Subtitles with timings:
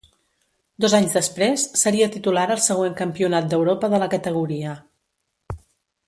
[0.85, 4.73] Dos anys després, seria titular al següent campionat d'Europa de la categoria.